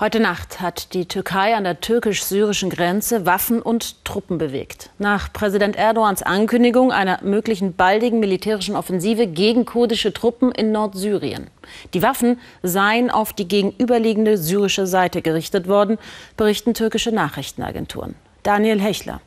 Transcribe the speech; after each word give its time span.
Heute 0.00 0.18
Nacht 0.18 0.60
hat 0.60 0.92
die 0.92 1.06
Türkei 1.06 1.54
an 1.54 1.62
der 1.62 1.80
türkisch-syrischen 1.80 2.68
Grenze 2.68 3.26
Waffen 3.26 3.62
und 3.62 4.04
Truppen 4.04 4.38
bewegt. 4.38 4.90
Nach 4.98 5.32
Präsident 5.32 5.76
Erdogans 5.76 6.20
Ankündigung 6.20 6.90
einer 6.90 7.22
möglichen 7.22 7.76
baldigen 7.76 8.18
militärischen 8.18 8.74
Offensive 8.74 9.28
gegen 9.28 9.64
kurdische 9.64 10.12
Truppen 10.12 10.50
in 10.50 10.72
Nordsyrien. 10.72 11.46
Die 11.94 12.02
Waffen 12.02 12.40
seien 12.64 13.08
auf 13.08 13.32
die 13.32 13.46
gegenüberliegende 13.46 14.36
syrische 14.36 14.88
Seite 14.88 15.22
gerichtet 15.22 15.68
worden, 15.68 15.96
berichten 16.36 16.74
türkische 16.74 17.12
Nachrichtenagenturen. 17.12 18.16
Daniel 18.42 18.80
Hechler. 18.80 19.20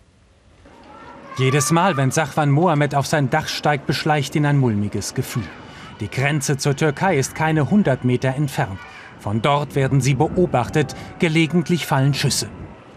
Jedes 1.38 1.72
Mal, 1.72 1.96
wenn 1.96 2.12
Sachwan 2.12 2.52
Mohammed 2.52 2.94
auf 2.94 3.08
sein 3.08 3.30
Dach 3.30 3.48
steigt, 3.48 3.88
beschleicht 3.88 4.36
ihn 4.36 4.46
ein 4.46 4.58
mulmiges 4.58 5.14
Gefühl. 5.14 5.48
Die 6.02 6.12
Grenze 6.12 6.58
zur 6.58 6.76
Türkei 6.76 7.18
ist 7.18 7.36
keine 7.36 7.62
100 7.62 8.04
Meter 8.04 8.36
entfernt. 8.36 8.80
Von 9.28 9.42
dort 9.42 9.76
werden 9.76 10.00
sie 10.00 10.14
beobachtet, 10.14 10.96
gelegentlich 11.20 11.86
fallen 11.86 12.14
Schüsse. 12.14 12.48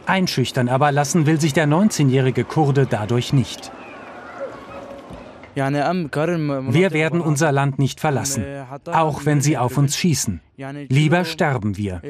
Einschüchtern 0.07 0.69
aber 0.69 0.93
lassen 0.93 1.27
will 1.27 1.41
sich 1.41 1.55
der 1.55 1.67
19-jährige 1.67 2.45
Kurde 2.45 2.87
dadurch 2.89 3.33
nicht. 3.33 3.73
Wir 5.57 6.93
werden 6.93 7.21
unser 7.21 7.51
Land 7.51 7.81
nicht 7.81 7.99
verlassen, 7.99 8.45
auch 8.93 9.25
wenn 9.25 9.41
sie 9.41 9.59
auf 9.59 9.77
uns 9.77 9.97
schießen. 9.97 10.41
Lieber 10.89 11.25
sterben 11.25 11.77
wir. 11.77 12.01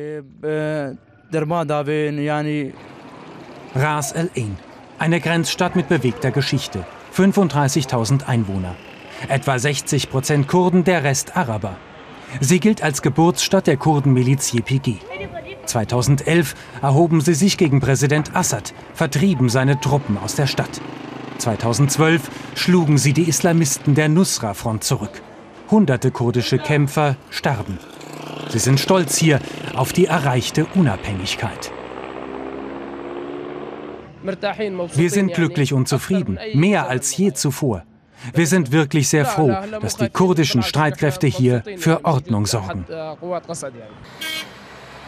Ras 3.74 4.12
El 4.12 4.30
Ain, 4.36 4.58
eine 4.98 5.20
Grenzstadt 5.20 5.76
mit 5.76 5.88
bewegter 5.88 6.30
Geschichte, 6.30 6.84
35.000 7.16 8.26
Einwohner. 8.26 8.76
Etwa 9.28 9.58
60 9.58 10.10
Prozent 10.10 10.46
Kurden, 10.46 10.84
der 10.84 11.04
Rest 11.04 11.38
Araber. 11.38 11.78
Sie 12.38 12.60
gilt 12.60 12.82
als 12.82 13.02
Geburtsstadt 13.02 13.66
der 13.66 13.76
Kurdenmiliz 13.76 14.54
YPG. 14.54 14.98
2011 15.66 16.54
erhoben 16.82 17.20
sie 17.20 17.34
sich 17.34 17.56
gegen 17.56 17.80
Präsident 17.80 18.34
Assad, 18.34 18.74
vertrieben 18.94 19.48
seine 19.48 19.80
Truppen 19.80 20.18
aus 20.18 20.34
der 20.34 20.46
Stadt. 20.46 20.80
2012 21.38 22.30
schlugen 22.54 22.98
sie 22.98 23.12
die 23.12 23.28
Islamisten 23.28 23.94
der 23.94 24.08
Nusra-Front 24.08 24.84
zurück. 24.84 25.22
Hunderte 25.70 26.10
kurdische 26.10 26.58
Kämpfer 26.58 27.16
starben. 27.30 27.78
Sie 28.48 28.58
sind 28.58 28.80
stolz 28.80 29.16
hier 29.16 29.40
auf 29.74 29.92
die 29.92 30.06
erreichte 30.06 30.66
Unabhängigkeit. 30.74 31.72
Wir 34.22 35.10
sind 35.10 35.32
glücklich 35.32 35.72
und 35.72 35.88
zufrieden, 35.88 36.38
mehr 36.54 36.88
als 36.88 37.16
je 37.16 37.32
zuvor. 37.32 37.84
Wir 38.34 38.46
sind 38.46 38.72
wirklich 38.72 39.08
sehr 39.08 39.24
froh, 39.24 39.54
dass 39.80 39.96
die 39.96 40.08
kurdischen 40.08 40.62
Streitkräfte 40.62 41.26
hier 41.26 41.62
für 41.78 42.04
Ordnung 42.04 42.46
sorgen. 42.46 42.84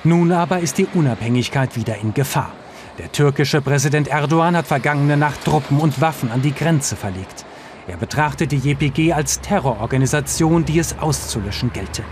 Nun 0.05 0.33
aber 0.33 0.59
ist 0.61 0.79
die 0.79 0.87
Unabhängigkeit 0.95 1.77
wieder 1.77 1.97
in 1.99 2.13
Gefahr. 2.15 2.53
Der 2.99 3.11
türkische 3.11 3.63
Präsident 3.63 4.09
Erdogan 4.09 4.57
hat 4.57 4.67
vergangene 4.67 5.17
Nacht 5.17 5.45
Truppen 5.45 5.79
und 5.79 6.01
Waffen 6.01 6.31
an 6.31 6.43
die 6.43 6.55
Grenze 6.55 6.97
verlegt. 6.97 7.45
Er 7.87 7.97
betrachtet 7.97 8.53
die 8.53 8.59
JPG 8.59 9.13
als 9.13 9.41
Terrororganisation, 9.41 10.65
die 10.65 10.79
es 10.79 10.99
auszulöschen 10.99 11.73
gelte. 11.73 12.05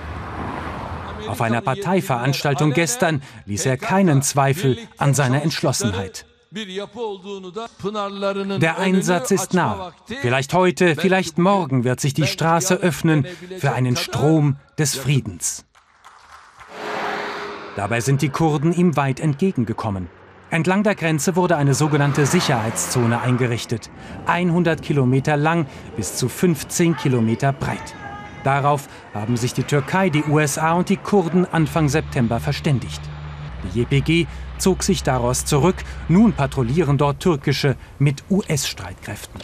Auf 1.28 1.40
einer 1.42 1.60
Parteiveranstaltung 1.60 2.72
gestern 2.72 3.22
ließ 3.46 3.66
er 3.66 3.76
keinen 3.76 4.22
Zweifel 4.22 4.78
an 4.98 5.14
seiner 5.14 5.42
Entschlossenheit. 5.42 6.24
Der 8.60 8.78
Einsatz 8.78 9.30
ist 9.30 9.54
nah. 9.54 9.92
Vielleicht 10.20 10.52
heute, 10.52 10.96
vielleicht 10.96 11.38
morgen 11.38 11.84
wird 11.84 12.00
sich 12.00 12.12
die 12.12 12.26
Straße 12.26 12.74
öffnen 12.74 13.24
für 13.58 13.72
einen 13.72 13.96
Strom 13.96 14.56
des 14.76 14.96
Friedens. 14.96 15.64
Dabei 17.76 18.00
sind 18.00 18.20
die 18.22 18.30
Kurden 18.30 18.72
ihm 18.72 18.96
weit 18.96 19.20
entgegengekommen. 19.20 20.08
Entlang 20.50 20.82
der 20.82 20.96
Grenze 20.96 21.36
wurde 21.36 21.56
eine 21.56 21.74
sogenannte 21.74 22.26
Sicherheitszone 22.26 23.20
eingerichtet. 23.20 23.88
100 24.26 24.82
Kilometer 24.82 25.36
lang, 25.36 25.68
bis 25.96 26.16
zu 26.16 26.28
15 26.28 26.96
Kilometer 26.96 27.52
breit. 27.52 27.94
Darauf 28.42 28.88
haben 29.14 29.36
sich 29.36 29.54
die 29.54 29.62
Türkei, 29.62 30.10
die 30.10 30.24
USA 30.24 30.72
und 30.72 30.88
die 30.88 30.96
Kurden 30.96 31.46
Anfang 31.46 31.88
September 31.88 32.40
verständigt. 32.40 33.00
Die 33.64 33.80
JPG 33.80 34.26
zog 34.58 34.82
sich 34.82 35.02
daraus 35.02 35.44
zurück. 35.44 35.76
Nun 36.08 36.32
patrouillieren 36.32 36.98
dort 36.98 37.20
türkische 37.20 37.76
mit 37.98 38.24
US-Streitkräften. 38.30 39.40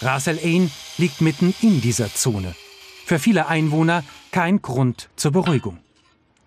Ras 0.00 0.26
El 0.26 0.38
Ain 0.38 0.70
liegt 0.96 1.20
mitten 1.20 1.54
in 1.60 1.80
dieser 1.80 2.12
Zone. 2.14 2.54
Für 3.04 3.18
viele 3.18 3.48
Einwohner 3.48 4.04
kein 4.30 4.62
Grund 4.62 5.08
zur 5.16 5.32
Beruhigung. 5.32 5.78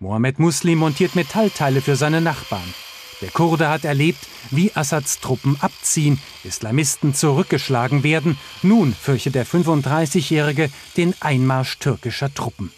Mohammed 0.00 0.38
Muslim 0.38 0.78
montiert 0.78 1.14
Metallteile 1.14 1.80
für 1.80 1.96
seine 1.96 2.20
Nachbarn. 2.20 2.74
Der 3.20 3.30
Kurde 3.30 3.68
hat 3.68 3.84
erlebt, 3.84 4.26
wie 4.50 4.74
Assads 4.74 5.20
Truppen 5.20 5.56
abziehen, 5.60 6.18
Islamisten 6.42 7.14
zurückgeschlagen 7.14 8.02
werden. 8.02 8.36
Nun 8.62 8.92
fürchtet 8.92 9.36
der 9.36 9.46
35-Jährige 9.46 10.70
den 10.96 11.14
Einmarsch 11.20 11.78
türkischer 11.78 12.34
Truppen. 12.34 12.72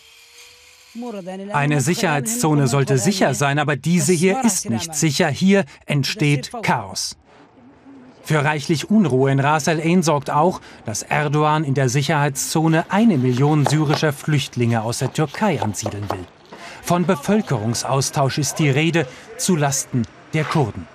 Eine 1.52 1.80
Sicherheitszone 1.80 2.68
sollte 2.68 2.98
sicher 2.98 3.34
sein, 3.34 3.58
aber 3.58 3.76
diese 3.76 4.12
hier 4.12 4.44
ist 4.44 4.70
nicht 4.70 4.94
sicher. 4.94 5.28
Hier 5.28 5.64
entsteht 5.86 6.52
Chaos. 6.62 7.16
Für 8.22 8.44
reichlich 8.44 8.90
Unruhe 8.90 9.30
in 9.30 9.40
Ras 9.40 9.66
El 9.66 9.80
Ain 9.80 10.02
sorgt 10.02 10.30
auch, 10.30 10.60
dass 10.86 11.02
Erdogan 11.02 11.64
in 11.64 11.74
der 11.74 11.88
Sicherheitszone 11.88 12.86
eine 12.88 13.18
Million 13.18 13.66
syrischer 13.66 14.12
Flüchtlinge 14.12 14.82
aus 14.82 15.00
der 15.00 15.12
Türkei 15.12 15.60
ansiedeln 15.60 16.08
will. 16.10 16.24
Von 16.82 17.06
Bevölkerungsaustausch 17.06 18.38
ist 18.38 18.58
die 18.58 18.70
Rede 18.70 19.06
zu 19.36 19.56
Lasten 19.56 20.02
der 20.32 20.44
Kurden. 20.44 20.86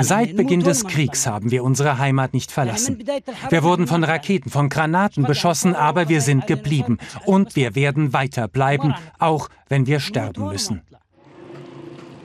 Seit 0.00 0.36
Beginn 0.36 0.60
des 0.60 0.86
Kriegs 0.86 1.26
haben 1.26 1.50
wir 1.50 1.64
unsere 1.64 1.98
Heimat 1.98 2.32
nicht 2.32 2.52
verlassen. 2.52 3.04
Wir 3.50 3.62
wurden 3.62 3.86
von 3.86 4.04
Raketen, 4.04 4.50
von 4.50 4.68
Granaten 4.68 5.24
beschossen, 5.24 5.74
aber 5.74 6.08
wir 6.08 6.20
sind 6.20 6.46
geblieben. 6.46 6.98
Und 7.24 7.56
wir 7.56 7.74
werden 7.74 8.12
weiter 8.12 8.48
bleiben, 8.48 8.94
auch 9.18 9.48
wenn 9.68 9.86
wir 9.86 10.00
sterben 10.00 10.46
müssen. 10.48 10.82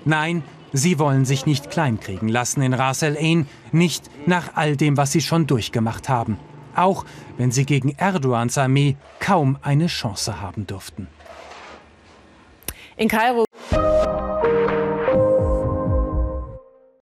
Nein, 0.05 0.43
sie 0.73 0.99
wollen 0.99 1.25
sich 1.25 1.45
nicht 1.45 1.69
kleinkriegen 1.69 2.27
lassen 2.27 2.61
in 2.61 2.73
Ras 2.73 3.01
El 3.01 3.17
Ain, 3.17 3.47
nicht 3.71 4.09
nach 4.25 4.55
all 4.55 4.75
dem, 4.75 4.97
was 4.97 5.11
sie 5.11 5.21
schon 5.21 5.47
durchgemacht 5.47 6.09
haben. 6.09 6.37
Auch 6.75 7.05
wenn 7.37 7.51
sie 7.51 7.65
gegen 7.65 7.89
Erdogans 7.97 8.57
Armee 8.57 8.95
kaum 9.19 9.57
eine 9.61 9.87
Chance 9.87 10.39
haben 10.39 10.67
dürften. 10.67 11.07
In 12.97 13.07
Kairo 13.07 13.45